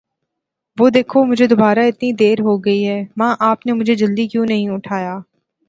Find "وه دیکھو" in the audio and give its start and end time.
0.77-1.19